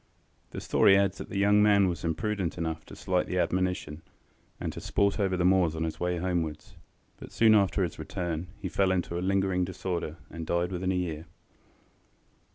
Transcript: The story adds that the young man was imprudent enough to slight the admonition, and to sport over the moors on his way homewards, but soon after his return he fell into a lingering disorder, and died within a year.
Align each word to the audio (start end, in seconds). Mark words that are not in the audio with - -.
The 0.49 0.59
story 0.59 0.97
adds 0.97 1.19
that 1.19 1.29
the 1.29 1.37
young 1.37 1.61
man 1.61 1.87
was 1.87 2.03
imprudent 2.03 2.57
enough 2.57 2.83
to 2.87 2.95
slight 2.95 3.27
the 3.27 3.37
admonition, 3.37 4.01
and 4.59 4.73
to 4.73 4.81
sport 4.81 5.19
over 5.19 5.37
the 5.37 5.45
moors 5.45 5.75
on 5.75 5.83
his 5.83 5.99
way 5.99 6.17
homewards, 6.17 6.73
but 7.17 7.31
soon 7.31 7.53
after 7.53 7.83
his 7.83 7.99
return 7.99 8.47
he 8.57 8.67
fell 8.67 8.91
into 8.91 9.19
a 9.19 9.21
lingering 9.21 9.63
disorder, 9.63 10.17
and 10.31 10.47
died 10.47 10.71
within 10.71 10.91
a 10.91 10.95
year. 10.95 11.27